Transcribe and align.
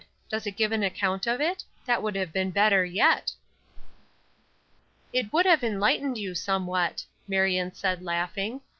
Does 0.29 0.47
it 0.47 0.55
give 0.57 0.71
an 0.71 0.81
account 0.81 1.27
of 1.27 1.39
it? 1.39 1.63
That 1.85 2.01
would 2.01 2.15
have 2.15 2.33
been 2.33 2.49
better 2.49 2.83
yet." 2.83 3.33
"It 5.13 5.31
would 5.31 5.45
have 5.45 5.63
enlightened 5.63 6.17
you 6.17 6.33
somewhat," 6.33 7.05
Marion 7.27 7.71
said, 7.75 8.01
laughing. 8.01 8.61